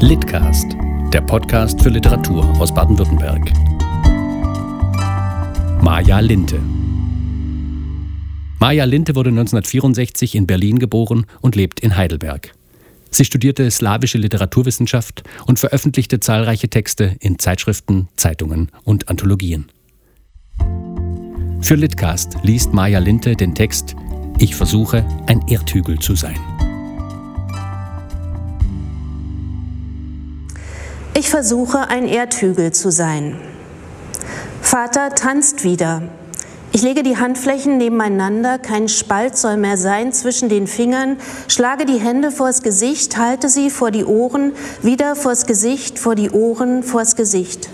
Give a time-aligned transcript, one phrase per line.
[0.00, 0.76] Litcast,
[1.12, 3.52] der Podcast für Literatur aus Baden-Württemberg.
[5.82, 6.60] Maja Linte.
[8.60, 12.54] Maja Linte wurde 1964 in Berlin geboren und lebt in Heidelberg.
[13.10, 19.66] Sie studierte slawische Literaturwissenschaft und veröffentlichte zahlreiche Texte in Zeitschriften, Zeitungen und Anthologien.
[21.60, 23.96] Für Litcast liest Maja Linte den Text
[24.38, 26.38] Ich versuche, ein Erdhügel zu sein.
[31.18, 33.34] Ich versuche, ein Erdhügel zu sein.
[34.62, 36.02] Vater tanzt wieder.
[36.70, 41.16] Ich lege die Handflächen nebeneinander, kein Spalt soll mehr sein zwischen den Fingern,
[41.48, 46.30] schlage die Hände vors Gesicht, halte sie vor die Ohren, wieder vors Gesicht, vor die
[46.30, 47.68] Ohren, vors Gesicht.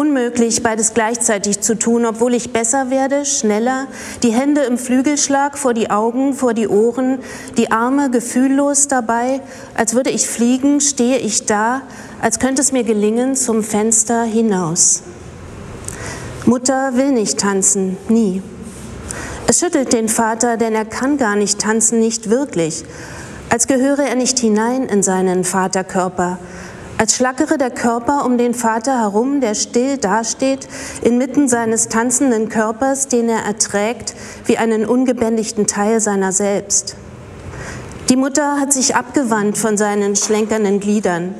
[0.00, 3.86] Unmöglich, beides gleichzeitig zu tun, obwohl ich besser werde, schneller,
[4.22, 7.18] die Hände im Flügelschlag vor die Augen, vor die Ohren,
[7.58, 9.42] die Arme gefühllos dabei,
[9.74, 11.82] als würde ich fliegen, stehe ich da,
[12.22, 15.02] als könnte es mir gelingen zum Fenster hinaus.
[16.46, 18.40] Mutter will nicht tanzen, nie.
[19.48, 22.86] Es schüttelt den Vater, denn er kann gar nicht tanzen, nicht wirklich,
[23.50, 26.38] als gehöre er nicht hinein in seinen Vaterkörper,
[27.00, 30.68] als schlackere der Körper um den Vater herum, der still dasteht,
[31.00, 36.96] inmitten seines tanzenden Körpers, den er erträgt, wie einen ungebändigten Teil seiner selbst.
[38.10, 41.34] Die Mutter hat sich abgewandt von seinen schlenkernden Gliedern.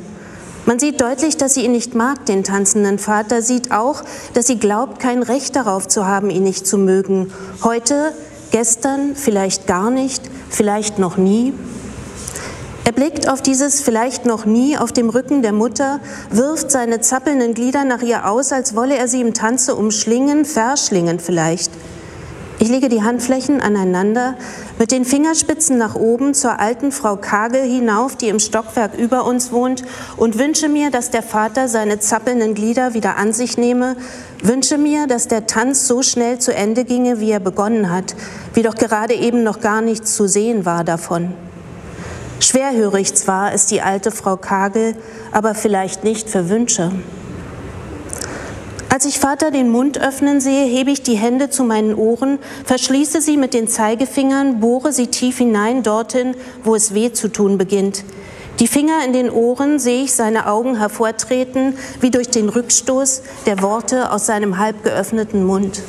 [0.64, 4.58] Man sieht deutlich, dass sie ihn nicht mag, den tanzenden Vater, sieht auch, dass sie
[4.58, 7.34] glaubt, kein Recht darauf zu haben, ihn nicht zu mögen.
[7.62, 8.14] Heute,
[8.50, 11.52] gestern, vielleicht gar nicht, vielleicht noch nie.
[12.84, 16.00] Er blickt auf dieses vielleicht noch nie auf dem Rücken der Mutter,
[16.30, 21.20] wirft seine zappelnden Glieder nach ihr aus, als wolle er sie im Tanze umschlingen, verschlingen
[21.20, 21.70] vielleicht.
[22.58, 24.34] Ich lege die Handflächen aneinander,
[24.78, 29.50] mit den Fingerspitzen nach oben zur alten Frau Kagel hinauf, die im Stockwerk über uns
[29.50, 29.82] wohnt,
[30.18, 33.96] und wünsche mir, dass der Vater seine zappelnden Glieder wieder an sich nehme,
[34.42, 38.14] wünsche mir, dass der Tanz so schnell zu Ende ginge, wie er begonnen hat,
[38.52, 41.32] wie doch gerade eben noch gar nichts zu sehen war davon.
[42.40, 44.96] Schwerhörig zwar ist die alte Frau Kagel,
[45.30, 46.90] aber vielleicht nicht für Wünsche.
[48.88, 53.20] Als ich Vater den Mund öffnen sehe, hebe ich die Hände zu meinen Ohren, verschließe
[53.20, 56.34] sie mit den Zeigefingern, bohre sie tief hinein dorthin,
[56.64, 58.04] wo es weh zu tun beginnt.
[58.58, 63.62] Die Finger in den Ohren sehe ich seine Augen hervortreten, wie durch den Rückstoß der
[63.62, 65.82] Worte aus seinem halb geöffneten Mund.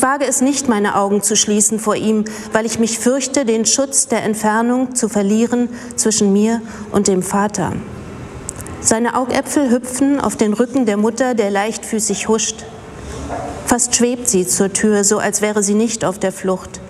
[0.00, 2.24] Ich wage es nicht, meine Augen zu schließen vor ihm,
[2.54, 7.74] weil ich mich fürchte, den Schutz der Entfernung zu verlieren zwischen mir und dem Vater.
[8.80, 12.64] Seine Augäpfel hüpfen auf den Rücken der Mutter, der leichtfüßig huscht.
[13.66, 16.80] Fast schwebt sie zur Tür, so als wäre sie nicht auf der Flucht.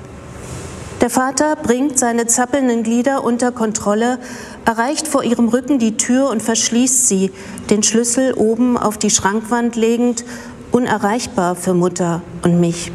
[1.01, 4.19] Der Vater bringt seine zappelnden Glieder unter Kontrolle,
[4.67, 7.33] erreicht vor ihrem Rücken die Tür und verschließt sie,
[7.71, 10.25] den Schlüssel oben auf die Schrankwand legend,
[10.73, 12.93] unerreichbar für Mutter und mich.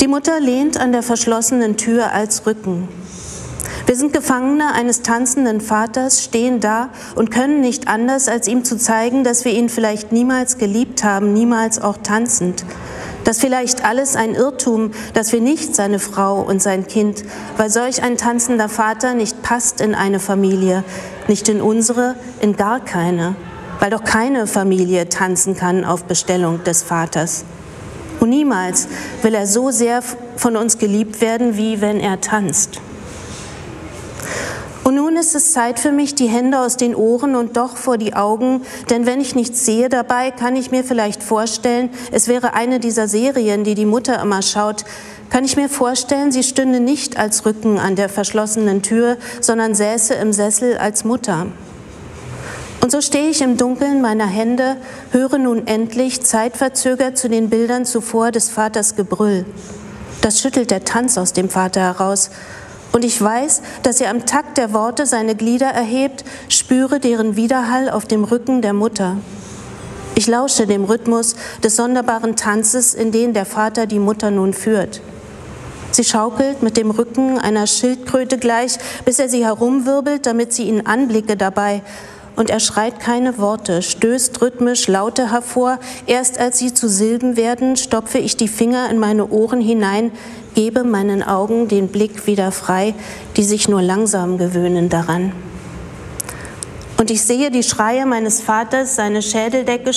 [0.00, 2.88] Die Mutter lehnt an der verschlossenen Tür als Rücken.
[3.86, 8.76] Wir sind Gefangene eines tanzenden Vaters, stehen da und können nicht anders, als ihm zu
[8.76, 12.64] zeigen, dass wir ihn vielleicht niemals geliebt haben, niemals auch tanzend.
[13.22, 17.22] Dass vielleicht alles ein Irrtum, dass wir nicht seine Frau und sein Kind,
[17.56, 20.82] weil solch ein tanzender Vater nicht passt in eine Familie,
[21.28, 23.36] nicht in unsere, in gar keine,
[23.86, 27.44] weil doch keine Familie tanzen kann auf Bestellung des Vaters.
[28.18, 28.88] Und niemals
[29.22, 30.02] will er so sehr
[30.34, 32.80] von uns geliebt werden, wie wenn er tanzt.
[34.82, 37.96] Und nun ist es Zeit für mich, die Hände aus den Ohren und doch vor
[37.96, 42.54] die Augen, denn wenn ich nichts sehe dabei, kann ich mir vielleicht vorstellen, es wäre
[42.54, 44.84] eine dieser Serien, die die Mutter immer schaut,
[45.30, 50.14] kann ich mir vorstellen, sie stünde nicht als Rücken an der verschlossenen Tür, sondern säße
[50.14, 51.46] im Sessel als Mutter.
[52.86, 54.76] Und so stehe ich im Dunkeln meiner Hände,
[55.10, 59.44] höre nun endlich zeitverzögert zu den Bildern zuvor des Vaters Gebrüll.
[60.20, 62.30] Das schüttelt der Tanz aus dem Vater heraus,
[62.92, 67.90] und ich weiß, dass er am Takt der Worte seine Glieder erhebt, spüre deren Widerhall
[67.90, 69.16] auf dem Rücken der Mutter.
[70.14, 71.34] Ich lausche dem Rhythmus
[71.64, 75.00] des sonderbaren Tanzes, in den der Vater die Mutter nun führt.
[75.90, 80.86] Sie schaukelt mit dem Rücken einer Schildkröte gleich, bis er sie herumwirbelt, damit sie ihn
[80.86, 81.82] anblicke dabei.
[82.36, 85.78] Und er schreit keine Worte, stößt rhythmisch Laute hervor.
[86.06, 90.12] Erst als sie zu Silben werden, stopfe ich die Finger in meine Ohren hinein,
[90.54, 92.94] gebe meinen Augen den Blick wieder frei,
[93.36, 95.32] die sich nur langsam gewöhnen daran.
[96.98, 99.90] Und ich sehe die Schreie meines Vaters seine Schädeldecke,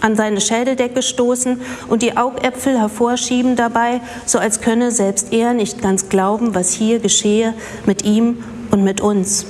[0.00, 5.82] an seine Schädeldecke stoßen und die Augäpfel hervorschieben dabei, so als könne selbst er nicht
[5.82, 7.54] ganz glauben, was hier geschehe
[7.84, 9.46] mit ihm und mit uns.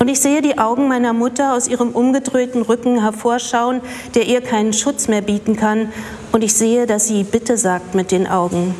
[0.00, 3.82] Und ich sehe die Augen meiner Mutter aus ihrem umgedrehten Rücken hervorschauen,
[4.14, 5.92] der ihr keinen Schutz mehr bieten kann.
[6.32, 8.74] Und ich sehe, dass sie Bitte sagt mit den Augen.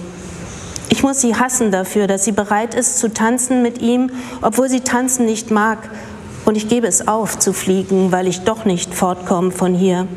[0.88, 4.80] Ich muss sie hassen dafür, dass sie bereit ist zu tanzen mit ihm, obwohl sie
[4.80, 5.90] tanzen nicht mag.
[6.46, 10.08] Und ich gebe es auf zu fliegen, weil ich doch nicht fortkomme von hier.